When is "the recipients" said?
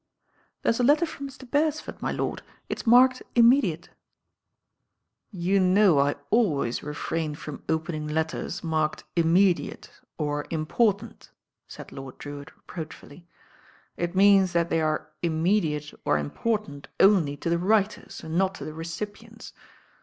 18.65-19.53